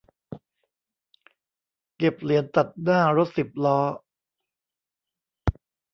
[1.97, 3.79] เก็บเหรียญตัดหน้ารถสิบล้อ